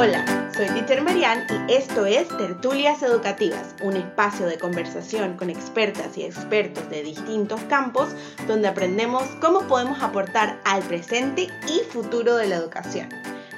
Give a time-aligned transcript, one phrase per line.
[0.00, 0.24] Hola,
[0.54, 6.22] soy Teacher Marian y esto es Tertulias Educativas, un espacio de conversación con expertas y
[6.22, 8.10] expertos de distintos campos
[8.46, 13.08] donde aprendemos cómo podemos aportar al presente y futuro de la educación.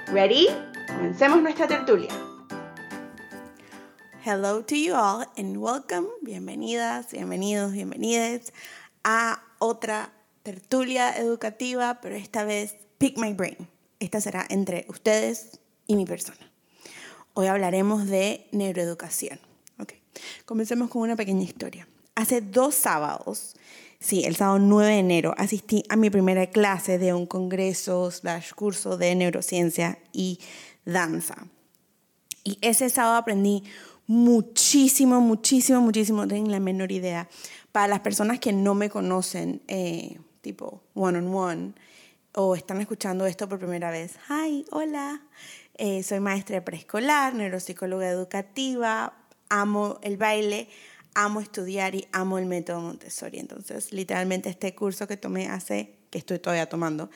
[0.07, 0.49] ¿Ready?
[0.87, 2.09] Comencemos nuestra tertulia.
[4.25, 8.55] Hello to you all and welcome, bienvenidas, bienvenidos, bienvenidas
[9.05, 10.11] a otra
[10.43, 13.69] tertulia educativa, pero esta vez Pick My Brain.
[13.99, 15.60] Esta será entre ustedes
[15.91, 16.39] y mi persona.
[17.35, 19.41] Hoy hablaremos de neuroeducación.
[19.77, 19.99] Okay.
[20.45, 21.89] Comencemos con una pequeña historia.
[22.15, 23.57] Hace dos sábados,
[23.99, 28.53] sí, el sábado 9 de enero, asistí a mi primera clase de un congreso slash
[28.53, 30.39] curso de neurociencia y
[30.85, 31.49] danza.
[32.45, 33.65] Y ese sábado aprendí
[34.07, 37.29] muchísimo, muchísimo, muchísimo, no tengo la menor idea.
[37.73, 41.73] Para las personas que no me conocen, eh, tipo one on one,
[42.35, 45.21] o están escuchando esto por primera vez, hi, hola,
[45.83, 49.15] eh, soy maestra preescolar, neuropsicóloga educativa,
[49.49, 50.69] amo el baile,
[51.15, 53.39] amo estudiar y amo el método Montessori.
[53.39, 57.09] Entonces, literalmente este curso que tomé hace, que estoy todavía tomando,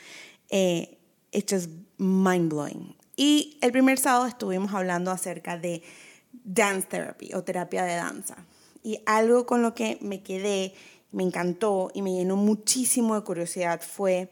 [0.48, 0.96] eh,
[1.30, 2.96] esto es mind blowing.
[3.16, 5.82] Y el primer sábado estuvimos hablando acerca de
[6.32, 8.46] dance therapy o terapia de danza.
[8.82, 10.72] Y algo con lo que me quedé,
[11.12, 14.30] me encantó y me llenó muchísimo de curiosidad fue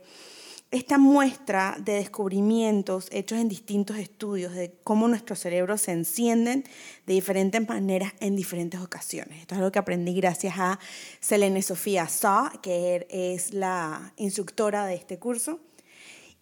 [0.73, 6.65] esta muestra de descubrimientos hechos en distintos estudios de cómo nuestros cerebros se encienden
[7.07, 9.43] de diferentes maneras en diferentes ocasiones.
[9.43, 10.79] Esto es algo que aprendí gracias a
[11.21, 15.61] Selene Sofía Sa, que es la instructora de este curso.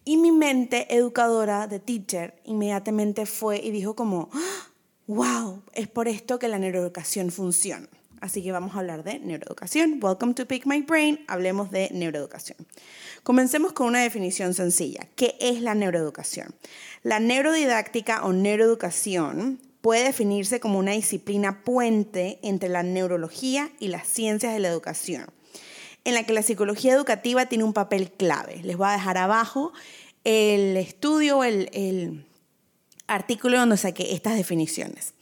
[0.05, 4.29] Y mi mente educadora de teacher inmediatamente fue y dijo como,
[5.07, 7.89] wow, es por esto que la neuroeducación funciona.
[8.21, 9.99] Así que vamos a hablar de neuroeducación.
[9.99, 11.25] Welcome to Pick My Brain.
[11.27, 12.55] Hablemos de neuroeducación.
[13.23, 15.07] Comencemos con una definición sencilla.
[15.15, 16.53] ¿Qué es la neuroeducación?
[17.01, 24.07] La neurodidáctica o neuroeducación puede definirse como una disciplina puente entre la neurología y las
[24.07, 25.25] ciencias de la educación,
[26.03, 28.61] en la que la psicología educativa tiene un papel clave.
[28.61, 29.73] Les voy a dejar abajo
[30.25, 32.23] el estudio, el, el
[33.07, 35.15] artículo donde saqué estas definiciones.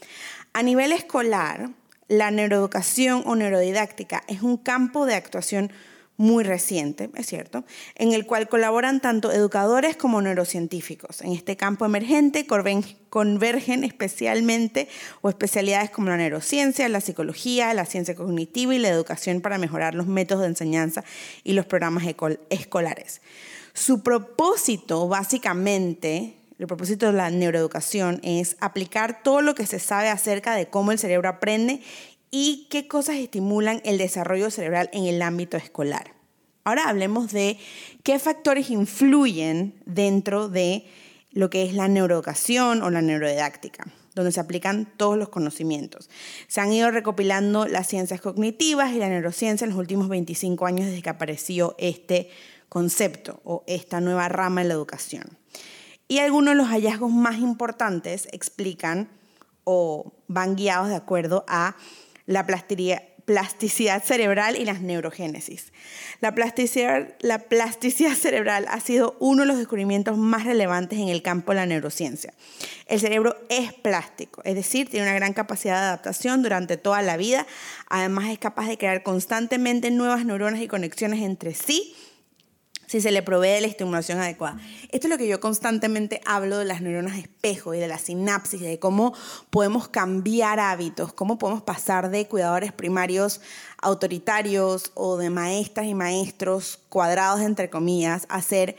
[0.51, 1.69] A nivel escolar,
[2.09, 5.71] la neuroeducación o neurodidáctica es un campo de actuación
[6.17, 7.63] muy reciente, es cierto,
[7.95, 11.21] en el cual colaboran tanto educadores como neurocientíficos.
[11.21, 14.89] En este campo emergente convergen especialmente
[15.21, 19.95] o especialidades como la neurociencia, la psicología, la ciencia cognitiva y la educación para mejorar
[19.95, 21.05] los métodos de enseñanza
[21.45, 22.03] y los programas
[22.49, 23.21] escolares.
[23.73, 30.09] Su propósito, básicamente, el propósito de la neuroeducación es aplicar todo lo que se sabe
[30.09, 31.81] acerca de cómo el cerebro aprende
[32.31, 36.13] y qué cosas estimulan el desarrollo cerebral en el ámbito escolar.
[36.65, 37.57] Ahora hablemos de
[38.03, 40.85] qué factores influyen dentro de
[41.31, 46.09] lo que es la neuroeducación o la neurodidáctica, donde se aplican todos los conocimientos.
[46.47, 50.87] Se han ido recopilando las ciencias cognitivas y la neurociencia en los últimos 25 años
[50.87, 52.29] desde que apareció este
[52.67, 55.39] concepto o esta nueva rama en la educación.
[56.11, 59.09] Y algunos de los hallazgos más importantes explican
[59.63, 61.75] o van guiados de acuerdo a
[62.25, 65.71] la plasticidad cerebral y las neurogénesis.
[66.19, 71.21] La plasticidad, la plasticidad cerebral ha sido uno de los descubrimientos más relevantes en el
[71.21, 72.33] campo de la neurociencia.
[72.87, 77.17] El cerebro es plástico, es decir, tiene una gran capacidad de adaptación durante toda la
[77.17, 77.45] vida.
[77.87, 81.95] Además, es capaz de crear constantemente nuevas neuronas y conexiones entre sí
[82.89, 84.59] si se le provee la estimulación adecuada.
[84.89, 88.61] Esto es lo que yo constantemente hablo de las neuronas espejo y de la sinapsis,
[88.61, 89.13] de cómo
[89.51, 93.41] podemos cambiar hábitos, cómo podemos pasar de cuidadores primarios
[93.79, 98.75] autoritarios o de maestras y maestros cuadrados entre comillas a ser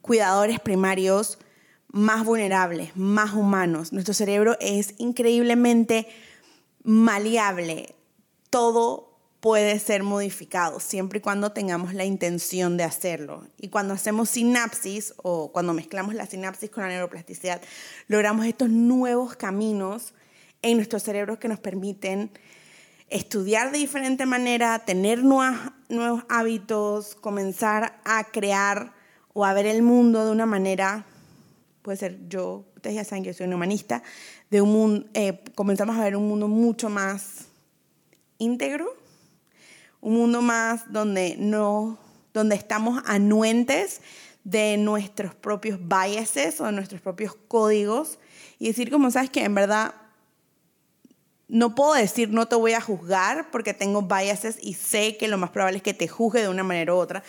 [0.00, 1.38] cuidadores primarios
[1.86, 3.92] más vulnerables, más humanos.
[3.92, 6.08] Nuestro cerebro es increíblemente
[6.82, 7.94] maleable.
[8.50, 9.11] Todo
[9.42, 13.44] puede ser modificado siempre y cuando tengamos la intención de hacerlo.
[13.58, 17.60] Y cuando hacemos sinapsis o cuando mezclamos la sinapsis con la neuroplasticidad,
[18.06, 20.14] logramos estos nuevos caminos
[20.62, 22.30] en nuestro cerebro que nos permiten
[23.10, 28.92] estudiar de diferente manera, tener nuevos hábitos, comenzar a crear
[29.34, 31.04] o a ver el mundo de una manera,
[31.82, 34.04] puede ser yo, ustedes ya saben que yo soy un humanista,
[34.52, 37.46] de un eh, comenzamos a ver un mundo mucho más
[38.38, 39.01] íntegro,
[40.02, 41.96] un mundo más donde no,
[42.34, 44.02] donde estamos anuentes
[44.44, 48.18] de nuestros propios biases o de nuestros propios códigos
[48.58, 49.94] y decir como sabes que en verdad
[51.46, 55.38] no puedo decir no te voy a juzgar porque tengo biases y sé que lo
[55.38, 57.22] más probable es que te juzgue de una manera u otra,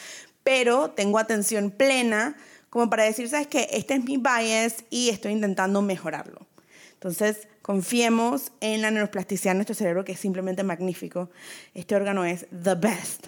[0.44, 2.36] pero tengo atención plena
[2.72, 6.48] como para decir, sabes que este es mi bias y estoy intentando mejorarlo.
[6.94, 11.32] Entonces, confiemos en la neuroplasticidad de nuestro cerebro, que es simplemente magnífico.
[11.74, 13.28] Este órgano es the best.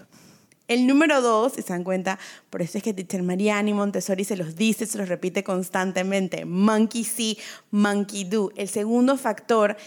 [0.68, 4.36] El número dos, si se dan cuenta, por eso es que teacher Mariani Montessori se
[4.36, 7.38] los dice, se los repite constantemente, monkey see,
[7.72, 8.52] monkey do.
[8.56, 9.78] El segundo factor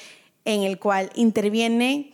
[0.44, 2.12] en el cual interviene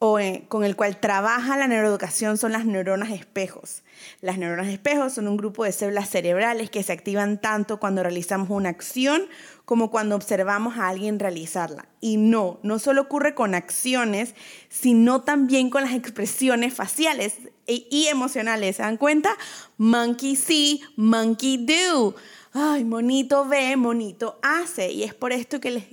[0.00, 3.82] o eh, con el cual trabaja la neuroeducación son las neuronas espejos.
[4.20, 8.48] Las neuronas espejos son un grupo de células cerebrales que se activan tanto cuando realizamos
[8.50, 9.22] una acción
[9.68, 11.90] como cuando observamos a alguien realizarla.
[12.00, 14.34] Y no, no solo ocurre con acciones,
[14.70, 17.34] sino también con las expresiones faciales
[17.66, 18.76] e, y emocionales.
[18.76, 19.36] ¿Se dan cuenta?
[19.76, 22.14] Monkey see, monkey do.
[22.54, 24.90] Ay, monito ve, monito hace.
[24.90, 25.84] Y es por esto que les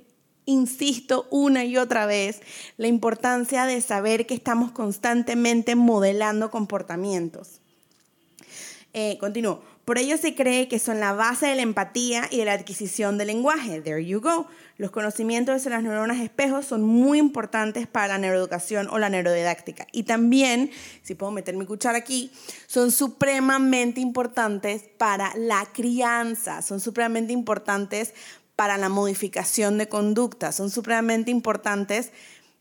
[0.46, 2.40] insisto una y otra vez
[2.78, 7.60] la importancia de saber que estamos constantemente modelando comportamientos.
[8.94, 9.75] Eh, continúo.
[9.86, 13.20] Por ello se cree que son la base de la empatía y de la adquisición
[13.20, 13.82] del lenguaje.
[13.82, 14.48] There you go.
[14.78, 19.86] Los conocimientos de las neuronas espejos son muy importantes para la neuroeducación o la neurodidáctica.
[19.92, 20.72] Y también,
[21.04, 22.32] si puedo meter mi cuchara aquí,
[22.66, 28.16] son supremamente importantes para la crianza, son supremamente importantes
[28.56, 32.12] para la modificación de conducta, son supremamente importantes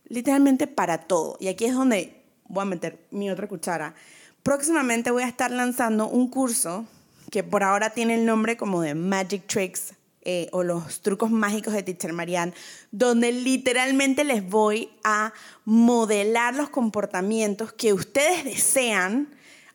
[0.08, 1.38] literalmente para todo.
[1.40, 3.94] Y aquí es donde voy a meter mi otra cuchara.
[4.42, 6.86] Próximamente voy a estar lanzando un curso
[7.30, 9.94] que por ahora tiene el nombre como de Magic Tricks
[10.26, 12.54] eh, o los trucos mágicos de Teacher Marianne,
[12.90, 15.34] donde literalmente les voy a
[15.66, 19.28] modelar los comportamientos que ustedes desean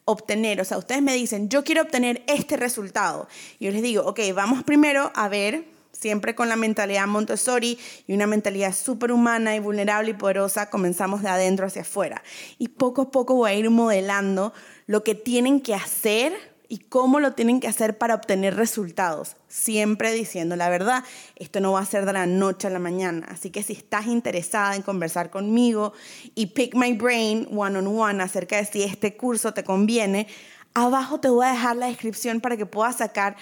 [0.05, 0.59] obtener.
[0.59, 3.27] O sea, ustedes me dicen, yo quiero obtener este resultado.
[3.59, 8.13] Y yo les digo, ok, vamos primero a ver siempre con la mentalidad Montessori y
[8.13, 12.23] una mentalidad superhumana y vulnerable y poderosa, comenzamos de adentro hacia afuera.
[12.57, 14.53] Y poco a poco voy a ir modelando
[14.87, 19.35] lo que tienen que hacer y cómo lo tienen que hacer para obtener resultados.
[19.47, 21.03] Siempre diciendo la verdad,
[21.35, 23.25] esto no va a ser de la noche a la mañana.
[23.29, 25.93] Así que si estás interesada en conversar conmigo
[26.35, 30.27] y pick my brain one on one acerca de si este curso te conviene,
[30.75, 33.35] abajo te voy a dejar la descripción para que puedas sacar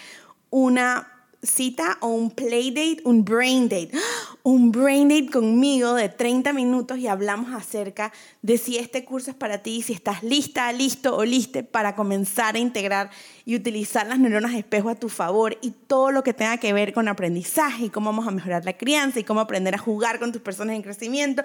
[0.50, 3.92] una cita o un play date, un brain date,
[4.44, 8.12] un brain date conmigo de 30 minutos y hablamos acerca
[8.42, 12.56] de si este curso es para ti, si estás lista, listo o liste para comenzar
[12.56, 13.10] a integrar
[13.46, 16.94] y utilizar las neuronas espejo a tu favor y todo lo que tenga que ver
[16.94, 20.32] con aprendizaje y cómo vamos a mejorar la crianza y cómo aprender a jugar con
[20.32, 21.44] tus personas en crecimiento.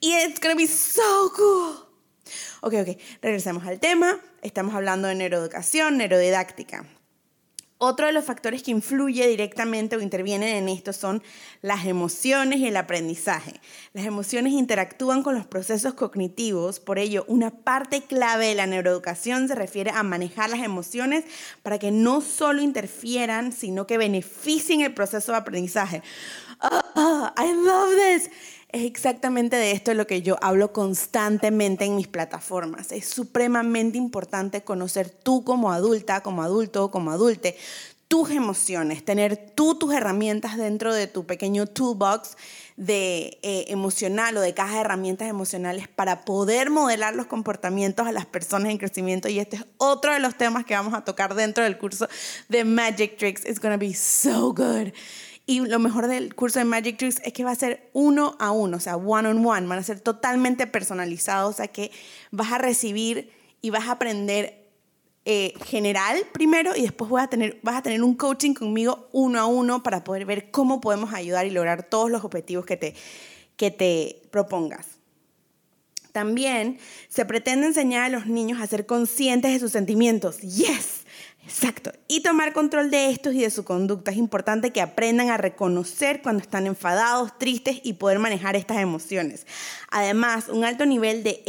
[0.00, 1.92] Y it's gonna be so cool.
[2.60, 4.20] Ok, ok, regresemos al tema.
[4.42, 6.86] Estamos hablando de neuroeducación, neurodidáctica.
[7.84, 11.20] Otro de los factores que influye directamente o intervienen en esto son
[11.62, 13.60] las emociones y el aprendizaje.
[13.92, 19.48] Las emociones interactúan con los procesos cognitivos, por ello una parte clave de la neuroeducación
[19.48, 21.24] se refiere a manejar las emociones
[21.64, 26.04] para que no solo interfieran, sino que beneficien el proceso de aprendizaje.
[26.94, 28.30] Oh, I love this.
[28.72, 32.90] Es exactamente de esto lo que yo hablo constantemente en mis plataformas.
[32.90, 37.58] Es supremamente importante conocer tú como adulta, como adulto, como adulte,
[38.08, 42.36] tus emociones, tener tú tus herramientas dentro de tu pequeño toolbox
[42.76, 48.12] de eh, emocional o de caja de herramientas emocionales para poder modelar los comportamientos a
[48.12, 51.34] las personas en crecimiento y este es otro de los temas que vamos a tocar
[51.34, 52.08] dentro del curso
[52.48, 53.44] de Magic Tricks.
[53.44, 54.92] It's gonna be so good.
[55.44, 58.52] Y lo mejor del curso de Magic Tricks es que va a ser uno a
[58.52, 61.90] uno, o sea, one on one, van a ser totalmente personalizados, o sea que
[62.30, 64.62] vas a recibir y vas a aprender
[65.24, 69.46] eh, general primero y después a tener, vas a tener un coaching conmigo uno a
[69.46, 72.94] uno para poder ver cómo podemos ayudar y lograr todos los objetivos que te,
[73.56, 74.86] que te propongas.
[76.12, 76.78] También
[77.08, 80.38] se pretende enseñar a los niños a ser conscientes de sus sentimientos.
[80.40, 81.01] Yes,
[81.44, 81.92] Exacto.
[82.06, 84.12] Y tomar control de estos y de su conducta.
[84.12, 89.46] Es importante que aprendan a reconocer cuando están enfadados, tristes y poder manejar estas emociones.
[89.90, 91.42] Además, un alto nivel de,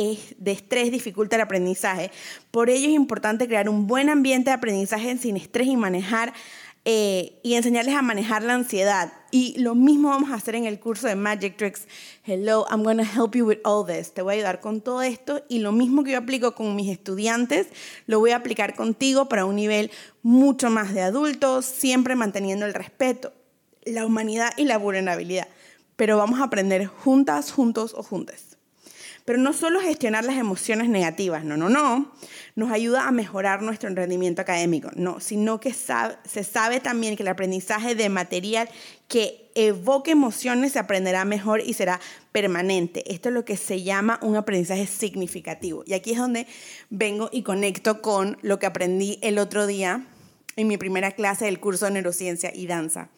[0.45, 2.11] estrés dificulta el aprendizaje.
[2.49, 6.33] Por ello es importante crear un buen ambiente de aprendizaje sin estrés y manejar
[6.85, 9.13] eh, y enseñarles a manejar la ansiedad.
[9.35, 11.87] Y lo mismo vamos a hacer en el curso de Magic Tricks.
[12.23, 14.13] Hello, I'm going to help you with all this.
[14.13, 16.91] Te voy a ayudar con todo esto y lo mismo que yo aplico con mis
[16.91, 17.65] estudiantes,
[18.05, 19.89] lo voy a aplicar contigo para un nivel
[20.21, 23.33] mucho más de adultos, siempre manteniendo el respeto,
[23.85, 25.47] la humanidad y la vulnerabilidad.
[25.95, 28.59] Pero vamos a aprender juntas, juntos o juntas.
[29.25, 32.11] Pero no solo gestionar las emociones negativas, no, no, no,
[32.55, 37.29] nos ayuda a mejorar nuestro rendimiento académico, no, sino que se sabe también que el
[37.29, 38.69] aprendizaje de material
[39.07, 42.01] que evoque emociones se aprenderá mejor y será
[42.33, 43.03] permanente.
[43.13, 45.83] Esto es lo que se llama un aprendizaje significativo.
[45.85, 46.47] Y aquí es donde
[46.89, 50.05] vengo y conecto con lo que aprendí el otro día
[50.55, 53.09] en mi primera clase del curso de neurociencia y danza.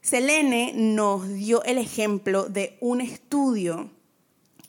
[0.00, 3.90] Selene nos dio el ejemplo de un estudio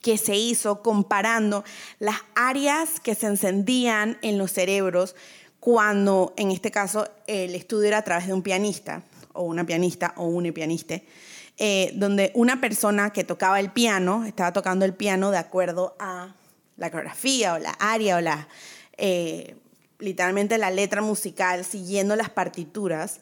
[0.01, 1.63] que se hizo comparando
[1.99, 5.15] las áreas que se encendían en los cerebros
[5.59, 9.03] cuando, en este caso, el estudio era a través de un pianista,
[9.33, 11.01] o una pianista, o un pianista,
[11.57, 16.33] eh, donde una persona que tocaba el piano, estaba tocando el piano de acuerdo a
[16.77, 18.47] la coreografía, o la área, o la,
[18.97, 19.57] eh,
[19.99, 23.19] literalmente la letra musical, siguiendo las partituras,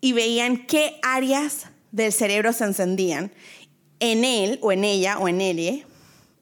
[0.00, 3.32] y veían qué áreas del cerebro se encendían
[4.00, 5.86] en él, o en ella, o en él,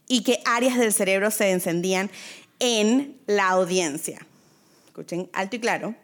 [0.09, 2.11] y qué áreas del cerebro se encendían
[2.59, 4.27] en la audiencia.
[4.87, 5.95] Escuchen alto y claro.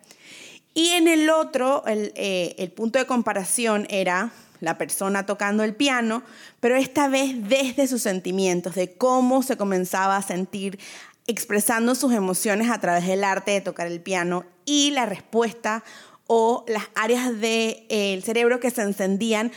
[0.75, 5.75] Y en el otro, el, eh, el punto de comparación era la persona tocando el
[5.75, 6.23] piano,
[6.61, 10.79] pero esta vez desde sus sentimientos, de cómo se comenzaba a sentir
[11.27, 15.85] expresando sus emociones a través del arte de tocar el piano y la respuesta
[16.27, 19.53] o las áreas del cerebro que se encendían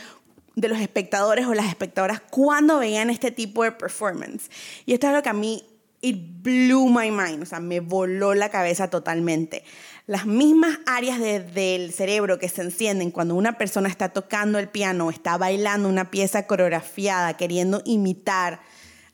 [0.60, 4.50] de los espectadores o las espectadoras cuando veían este tipo de performance.
[4.86, 5.64] Y esto es lo que a mí,
[6.00, 9.64] it blew my mind, o sea, me voló la cabeza totalmente.
[10.06, 15.06] Las mismas áreas del cerebro que se encienden cuando una persona está tocando el piano
[15.06, 18.60] o está bailando una pieza coreografiada, queriendo imitar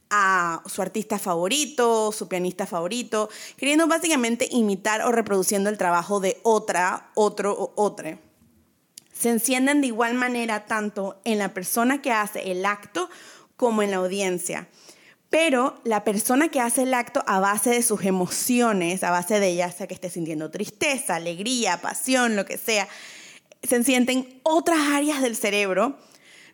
[0.08, 6.38] a su artista favorito, su pianista favorito, queriendo básicamente imitar o reproduciendo el trabajo de
[6.44, 8.18] otra, otro o otra
[9.24, 13.08] se encienden de igual manera tanto en la persona que hace el acto
[13.56, 14.68] como en la audiencia.
[15.30, 19.54] Pero la persona que hace el acto a base de sus emociones, a base de
[19.54, 22.86] ya sea que esté sintiendo tristeza, alegría, pasión, lo que sea,
[23.62, 25.98] se encienden otras áreas del cerebro,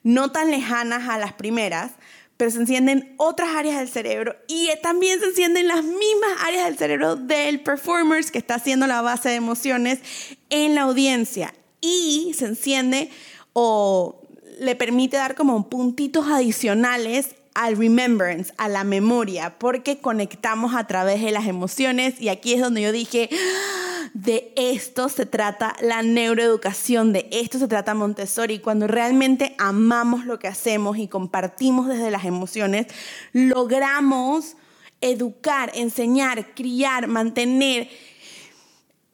[0.04, 1.90] no tan lejanas a las primeras,
[2.36, 6.78] pero se encienden otras áreas del cerebro y también se encienden las mismas áreas del
[6.78, 9.98] cerebro del performer que está haciendo la base de emociones
[10.50, 13.10] en la audiencia y se enciende
[13.52, 14.22] o
[14.60, 21.22] le permite dar como puntitos adicionales al remembrance, a la memoria, porque conectamos a través
[21.22, 22.20] de las emociones.
[22.20, 27.58] Y aquí es donde yo dije, ah, de esto se trata la neuroeducación, de esto
[27.58, 32.86] se trata Montessori, cuando realmente amamos lo que hacemos y compartimos desde las emociones,
[33.32, 34.56] logramos
[35.00, 37.88] educar, enseñar, criar, mantener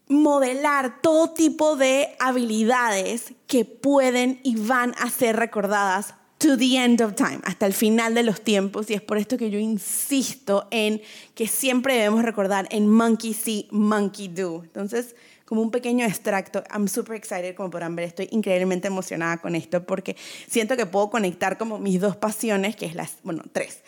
[0.08, 7.00] modelar todo tipo de habilidades que pueden y van a ser recordadas to the end
[7.00, 8.90] of time, hasta el final de los tiempos.
[8.90, 11.00] Y es por esto que yo insisto en
[11.34, 14.62] que siempre debemos recordar en monkey see, monkey do.
[14.64, 19.54] Entonces, como un pequeño extracto, I'm super excited, como podrán ver, estoy increíblemente emocionada con
[19.54, 20.16] esto porque
[20.48, 23.82] siento que puedo conectar como mis dos pasiones, que es las, bueno, tres,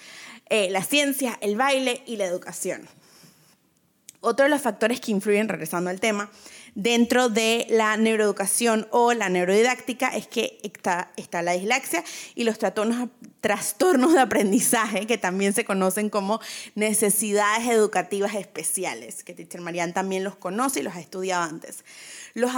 [0.48, 2.88] eh, la ciencia, el baile y la educación.
[4.20, 6.30] Otro de los factores que influyen, regresando al tema,
[6.74, 12.58] dentro de la neuroeducación o la neurodidáctica es que está, está la dislexia y los
[12.58, 13.08] trastornos,
[13.48, 16.38] trastornos de aprendizaje, que también se conocen como
[16.74, 21.82] necesidades educativas especiales, que Teacher Marianne también los conoce y los ha estudiado antes.
[22.34, 22.52] Los,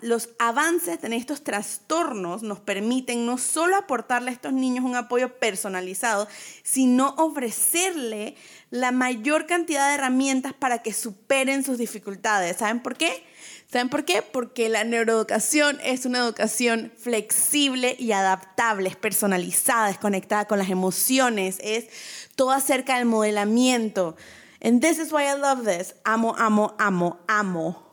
[0.00, 5.38] los avances en estos trastornos nos permiten no solo aportarle a estos niños un apoyo
[5.38, 6.26] personalizado,
[6.64, 8.34] sino ofrecerle
[8.70, 12.56] la mayor cantidad de herramientas para que superen sus dificultades.
[12.56, 13.22] ¿Saben por qué?
[13.70, 14.22] ¿Saben por qué?
[14.22, 20.70] Porque la neuroeducación es una educación flexible y adaptable, es personalizada, es conectada con las
[20.70, 21.88] emociones, es
[22.36, 24.16] todo acerca del modelamiento.
[24.62, 25.94] And this is why I love this.
[26.04, 27.84] Amo, amo, amo, amo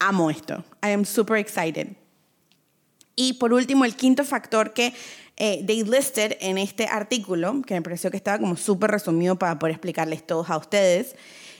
[0.00, 0.64] amo esto.
[0.82, 1.96] I am super excited.
[3.14, 4.94] Y por último, el quinto factor que
[5.36, 9.58] eh, they listed en este artículo, que me pareció que estaba como súper resumido para
[9.58, 11.14] poder explicarles todos a ustedes,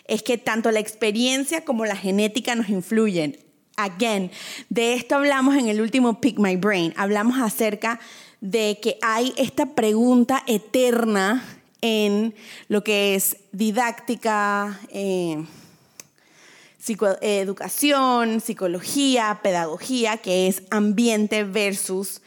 [0.07, 3.39] es que tanto la experiencia como la genética nos influyen.
[4.69, 6.93] De esto hablamos en el último Pick My Brain.
[6.97, 7.99] Hablamos acerca
[8.41, 11.43] de que hay esta pregunta eterna
[11.81, 12.35] en
[12.69, 15.45] lo que es didáctica, eh,
[17.21, 22.21] educación, psicología, pedagogía, que es ambiente versus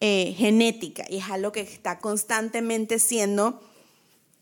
[0.00, 1.04] eh, genética.
[1.08, 3.60] Y es algo que está constantemente siendo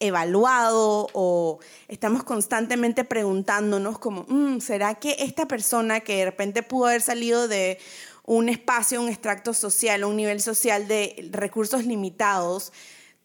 [0.00, 6.86] evaluado o estamos constantemente preguntándonos como, mm, ¿será que esta persona que de repente pudo
[6.86, 7.78] haber salido de
[8.24, 12.72] un espacio, un extracto social, un nivel social de recursos limitados,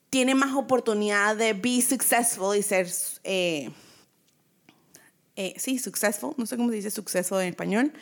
[0.09, 2.89] tiene más oportunidad de be successful y ser...
[3.23, 3.71] Eh,
[5.37, 7.93] eh, sí, successful, no sé cómo se dice successful en español.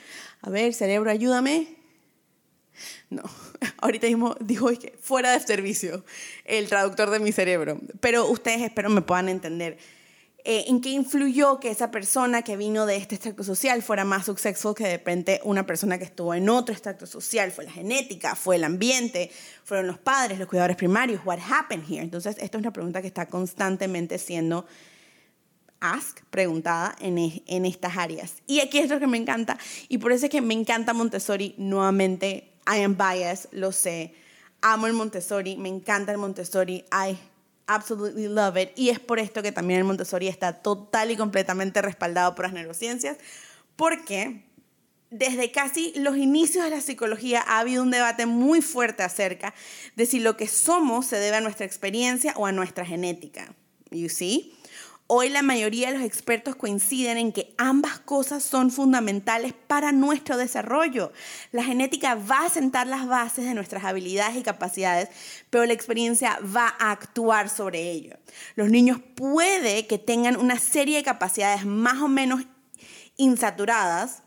[0.42, 1.75] A ver, cerebro, ayúdame.
[3.10, 3.24] No,
[3.84, 6.04] ahorita mismo dijo que fuera de servicio
[6.46, 7.80] el traductor de mi cerebro.
[8.00, 9.78] Pero ustedes espero me puedan entender.
[10.46, 14.25] eh, en qué influyó que esa persona que vino de este extracto social fuera más
[14.25, 17.52] successful que de repente una persona que estuvo en otro extracto social.
[17.52, 19.32] Fue la genética, fue el ambiente,
[19.63, 21.22] fueron los padres, los cuidadores primarios.
[21.24, 22.02] What happened here?
[22.02, 24.66] Entonces, esto es una pregunta que está constantemente siendo
[25.80, 28.36] ask, preguntada en, en estas áreas.
[28.46, 29.58] Y aquí es lo que me encanta.
[29.88, 31.56] Y por eso es que me encanta Montessori.
[31.58, 34.13] Nuevamente, I am biased, lo sé.
[34.62, 36.86] Amo el Montessori, me encanta el Montessori.
[36.91, 37.17] I
[37.67, 38.72] absolutely love it.
[38.75, 42.53] Y es por esto que también el Montessori está total y completamente respaldado por las
[42.53, 43.17] neurociencias,
[43.75, 44.43] porque
[45.10, 49.53] desde casi los inicios de la psicología ha habido un debate muy fuerte acerca
[49.96, 53.53] de si lo que somos se debe a nuestra experiencia o a nuestra genética.
[53.91, 54.53] You see?
[55.15, 60.38] Hoy la mayoría de los expertos coinciden en que ambas cosas son fundamentales para nuestro
[60.38, 61.13] desarrollo.
[61.51, 65.10] La genética va a sentar las bases de nuestras habilidades y capacidades,
[65.51, 68.17] pero la experiencia va a actuar sobre ello.
[68.55, 72.41] Los niños puede que tengan una serie de capacidades más o menos
[73.15, 74.24] insaturadas,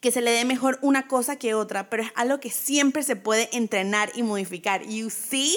[0.00, 3.16] que se le dé mejor una cosa que otra, pero es algo que siempre se
[3.16, 4.86] puede entrenar y modificar.
[4.86, 5.56] You see?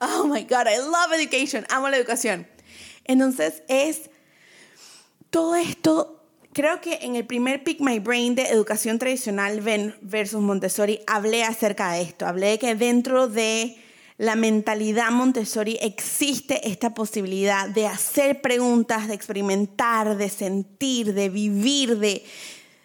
[0.00, 1.64] Oh my God, I love education.
[1.70, 2.55] Amo la educación.
[3.06, 4.10] Entonces es
[5.30, 9.60] todo esto, creo que en el primer Pick My Brain de educación tradicional
[10.00, 13.76] versus Montessori hablé acerca de esto, hablé de que dentro de
[14.18, 21.98] la mentalidad Montessori existe esta posibilidad de hacer preguntas, de experimentar, de sentir, de vivir,
[21.98, 22.24] de,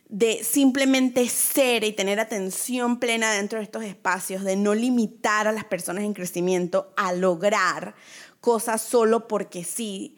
[0.10, 5.54] de simplemente ser y tener atención plena dentro de estos espacios, de no limitar a
[5.54, 7.96] las personas en crecimiento a lograr
[8.42, 10.18] cosas solo porque sí,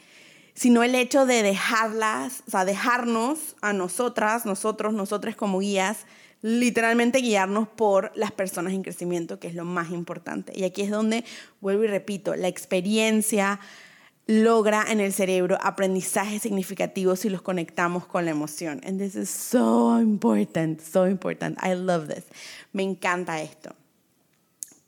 [0.56, 6.06] sino el hecho de dejarlas, o sea, dejarnos a nosotras, nosotros, nosotros como guías,
[6.42, 10.53] literalmente guiarnos por las personas en crecimiento, que es lo más importante.
[10.56, 11.24] Y aquí es donde,
[11.62, 13.60] vuelvo y repito, la experiencia
[14.25, 18.82] logra en el cerebro aprendizajes significativos si los conectamos con la emoción.
[18.86, 21.58] And this is so important, so important.
[21.63, 22.25] I love this.
[22.72, 23.75] Me encanta esto.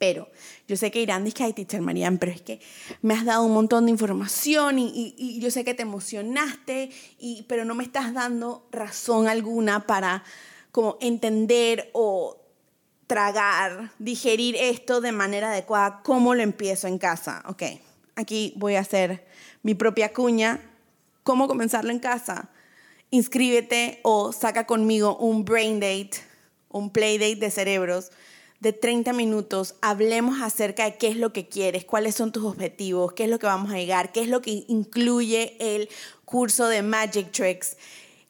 [0.06, 0.30] Pero
[0.68, 2.60] yo sé que irán, dice, ay, teacher Marian, pero es que
[3.02, 7.42] me has dado un montón de información y, y, yo sé que te emocionaste, y,
[7.50, 10.24] pero no me estás dando razón alguna para
[10.72, 12.38] como entender o
[13.08, 17.42] tragar, digerir esto de manera adecuada, ¿cómo lo empiezo en casa?
[17.48, 17.64] Ok,
[18.16, 19.26] aquí voy a hacer
[19.64, 20.62] mi propia cuña.
[21.24, 22.50] ¿Cómo comenzarlo en casa?
[23.10, 26.12] Inscríbete o saca conmigo un brain date,
[26.70, 28.12] un play date de cerebros
[28.60, 33.14] de 30 minutos hablemos acerca de qué es lo que quieres, cuáles son tus objetivos,
[33.14, 35.90] qué es lo que vamos a llegar, qué es lo que incluye el
[36.24, 37.78] curso de Magic Tricks,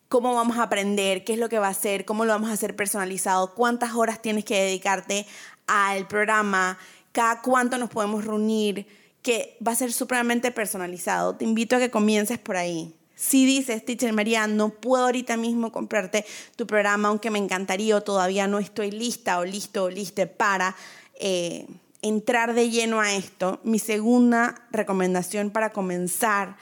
[0.10, 2.54] cómo vamos a aprender, qué es lo que va a hacer, cómo lo vamos a
[2.54, 5.26] hacer personalizado, cuántas horas tienes que dedicarte
[5.68, 6.78] al programa,
[7.12, 8.88] cada cuánto nos podemos reunir,
[9.22, 11.36] que va a ser supremamente personalizado.
[11.36, 12.94] Te invito a que comiences por ahí.
[13.16, 16.26] Si dices, teacher María, no puedo ahorita mismo comprarte
[16.56, 20.76] tu programa, aunque me encantaría o todavía no estoy lista o listo o liste para
[21.20, 21.66] eh,
[22.02, 26.58] entrar de lleno a esto, mi segunda recomendación para comenzar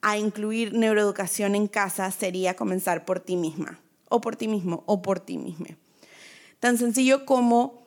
[0.00, 5.02] a incluir neuroeducación en casa sería comenzar por ti misma, o por ti mismo, o
[5.02, 5.66] por ti misma.
[6.60, 7.85] Tan sencillo como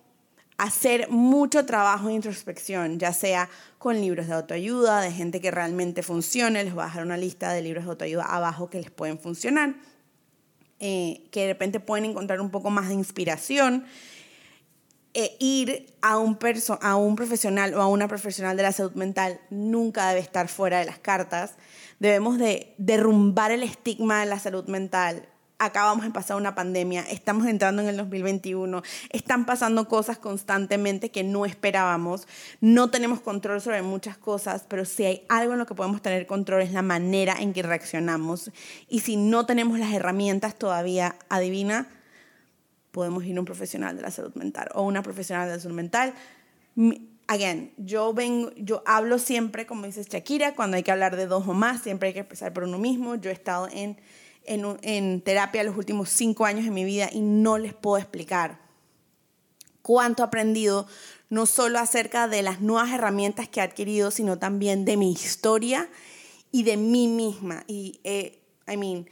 [0.59, 6.03] hacer mucho trabajo de introspección, ya sea con libros de autoayuda, de gente que realmente
[6.03, 6.65] funcione.
[6.65, 9.75] Les voy a dejar una lista de libros de autoayuda abajo que les pueden funcionar,
[10.81, 13.85] eh, que de repente pueden encontrar un poco más de inspiración.
[15.13, 16.37] E ir a un,
[16.81, 20.79] a un profesional o a una profesional de la salud mental nunca debe estar fuera
[20.79, 21.55] de las cartas.
[21.99, 25.27] Debemos de derrumbar el estigma de la salud mental
[25.59, 31.23] acabamos de pasar una pandemia, estamos entrando en el 2021, están pasando cosas constantemente que
[31.23, 32.27] no esperábamos,
[32.61, 36.25] no tenemos control sobre muchas cosas, pero si hay algo en lo que podemos tener
[36.25, 38.51] control es la manera en que reaccionamos.
[38.87, 41.87] Y si no tenemos las herramientas todavía, adivina,
[42.91, 45.75] podemos ir a un profesional de la salud mental o una profesional de la salud
[45.75, 46.13] mental.
[47.27, 51.47] Again, yo, vengo, yo hablo siempre, como dice Shakira, cuando hay que hablar de dos
[51.47, 53.15] o más, siempre hay que empezar por uno mismo.
[53.15, 53.97] Yo he estado en
[54.45, 58.59] en, terapia los últimos cinco años de mi vida y no les puedo explicar
[59.81, 60.87] cuánto he aprendido,
[61.29, 65.89] no solo acerca de las nuevas herramientas que he adquirido, sino también de mi historia
[66.51, 67.63] y de mí misma.
[67.67, 69.09] Y, eh, I mean,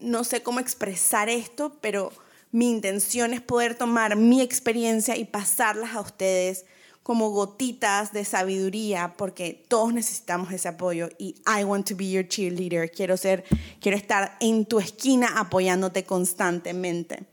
[0.00, 2.12] no sé cómo expresar esto, pero
[2.50, 6.64] mi intención es poder tomar mi experiencia y pasarlas a ustedes
[7.04, 12.26] como gotitas de sabiduría, porque todos necesitamos ese apoyo y I want to be your
[12.26, 12.90] cheerleader.
[12.90, 13.44] Quiero ser,
[13.80, 17.24] quiero estar en tu esquina apoyándote constantemente.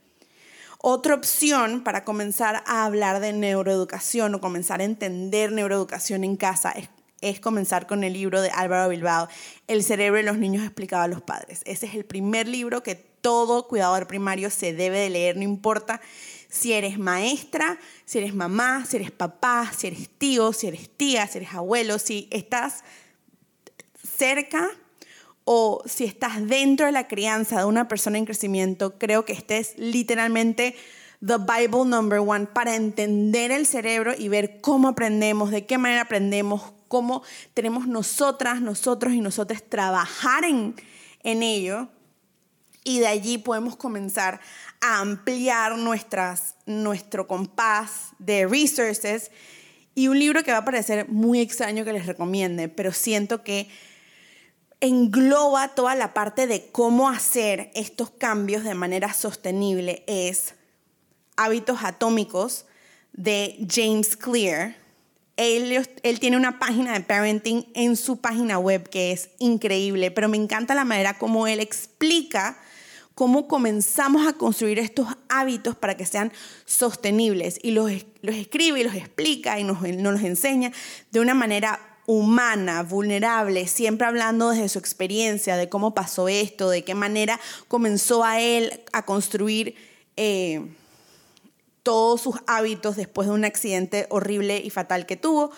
[0.78, 6.72] Otra opción para comenzar a hablar de neuroeducación o comenzar a entender neuroeducación en casa
[6.72, 6.90] es
[7.22, 9.28] es comenzar con el libro de Álvaro Bilbao,
[9.68, 11.62] El cerebro de los niños explicado a los padres.
[11.66, 16.02] Ese es el primer libro que todo cuidador primario se debe de leer, no importa
[16.52, 21.26] si eres maestra, si eres mamá, si eres papá, si eres tío, si eres tía,
[21.26, 22.84] si eres abuelo, si estás
[24.18, 24.70] cerca
[25.46, 29.60] o si estás dentro de la crianza de una persona en crecimiento, creo que este
[29.60, 30.76] es literalmente
[31.26, 36.02] the Bible number one para entender el cerebro y ver cómo aprendemos, de qué manera
[36.02, 40.76] aprendemos, cómo tenemos nosotras, nosotros y nosotras trabajar en,
[41.24, 41.88] en ello.
[42.84, 44.42] Y de allí podemos comenzar
[44.82, 49.32] a ampliar nuestras, nuestro compás de resources.
[49.94, 53.70] Y un libro que va a parecer muy extraño que les recomiende, pero siento que
[54.80, 60.56] engloba toda la parte de cómo hacer estos cambios de manera sostenible es
[61.38, 62.66] Hábitos Atómicos
[63.14, 64.76] de James Clear.
[65.38, 70.30] Él, él, tiene una página de parenting en su página web que es increíble, pero
[70.30, 72.58] me encanta la manera como él explica
[73.22, 76.34] cómo comenzamos a construir estos hábitos para que sean
[76.66, 77.92] sostenibles y los,
[78.24, 80.72] los escribe y los explica y nos, nos los enseña
[81.12, 86.84] de una manera humana, vulnerable, siempre hablando desde su experiencia, de cómo pasó esto, de
[86.84, 89.76] qué manera comenzó a él a construir
[90.18, 90.66] eh,
[91.84, 95.52] todos sus hábitos después de un accidente horrible y fatal que tuvo.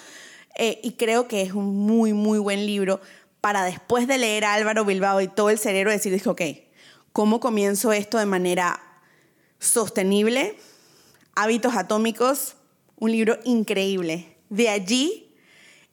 [0.57, 2.99] Eh, y creo que es un muy, muy buen libro
[3.39, 6.41] para después de leer a Álvaro Bilbao y todo el cerebro decir, ok,
[7.13, 8.81] ¿cómo comienzo esto de manera
[9.59, 10.57] sostenible?
[11.35, 12.55] Hábitos atómicos,
[12.97, 14.37] un libro increíble.
[14.49, 15.23] De allí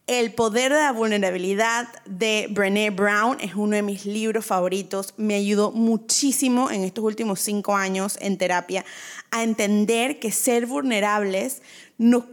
[0.06, 5.14] el poder de la vulnerabilidad de Brené Brown es uno de mis libros favoritos.
[5.16, 8.84] Me ayudó muchísimo en estos últimos cinco años en terapia
[9.30, 11.62] a entender que ser vulnerables
[11.96, 12.26] no,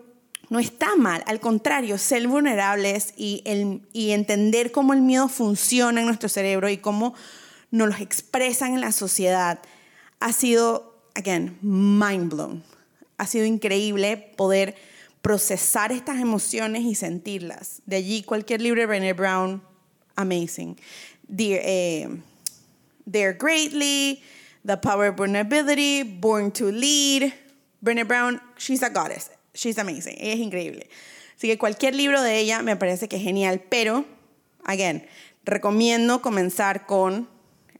[0.50, 1.24] no está mal.
[1.28, 6.70] Al contrario, ser vulnerables y, el, y entender cómo el miedo funciona en nuestro cerebro
[6.70, 7.14] y cómo
[7.72, 9.60] nos los expresan en la sociedad
[10.20, 12.64] ha sido, again, mind blown.
[13.18, 14.76] Ha sido increíble poder
[15.22, 17.82] procesar estas emociones y sentirlas.
[17.86, 19.62] De allí cualquier libro de Brené Brown,
[20.16, 20.78] amazing.
[21.28, 22.22] Dear, eh,
[23.06, 24.22] Greatly,
[24.66, 27.34] The Power of Vulnerability, Born to Lead.
[27.82, 29.32] Brené Brown, she's a goddess.
[29.54, 30.16] She's amazing.
[30.20, 30.88] es increíble.
[31.36, 34.06] Así que cualquier libro de ella me parece que es genial, pero,
[34.64, 35.06] again,
[35.44, 37.28] recomiendo comenzar con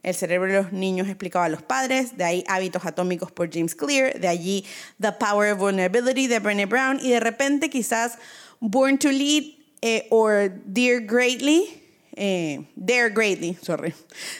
[0.02, 3.74] el cerebro de los niños explicado a los padres, de ahí Hábitos Atómicos por James
[3.74, 4.64] Clear, de allí
[5.00, 8.18] The Power of Vulnerability de Brené Brown y de repente quizás
[8.60, 9.44] Born to Lead
[9.80, 10.28] eh, o
[10.64, 11.82] Dear Greatly,
[12.16, 13.94] eh, Dare Greatly, sorry,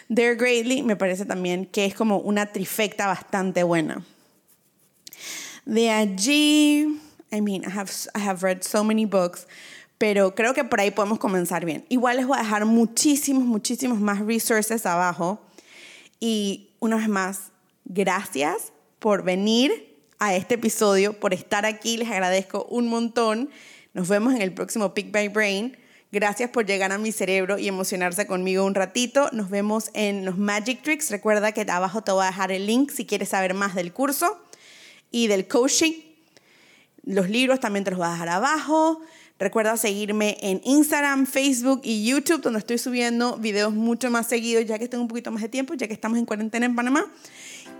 [0.09, 4.05] Dare Greatly me parece también que es como una trifecta bastante buena.
[5.65, 9.47] De allí, I mean, I have, I have read so many books,
[9.99, 11.85] pero creo que por ahí podemos comenzar bien.
[11.89, 15.39] Igual les voy a dejar muchísimos, muchísimos más resources abajo
[16.21, 17.53] y una vez más,
[17.85, 21.97] gracias por venir a este episodio, por estar aquí.
[21.97, 23.51] Les agradezco un montón.
[23.95, 25.77] Nos vemos en el próximo Pick by Brain.
[26.11, 29.29] Gracias por llegar a mi cerebro y emocionarse conmigo un ratito.
[29.33, 31.11] Nos vemos en los Magic Tricks.
[31.11, 34.41] Recuerda que abajo te voy a dejar el link si quieres saber más del curso
[35.11, 35.93] y del coaching.
[37.05, 39.01] Los libros también te los voy a dejar abajo.
[39.39, 44.79] Recuerda seguirme en Instagram, Facebook y YouTube, donde estoy subiendo videos mucho más seguidos, ya
[44.79, 47.07] que tengo un poquito más de tiempo, ya que estamos en cuarentena en Panamá.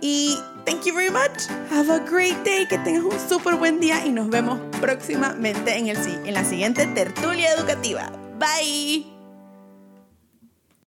[0.01, 1.49] Y thank you very much.
[1.71, 2.65] Have a great day.
[2.67, 6.85] Que tengas un súper buen día y nos vemos próximamente en, el, en la siguiente
[6.87, 8.09] tertulia educativa.
[8.39, 9.18] Bye.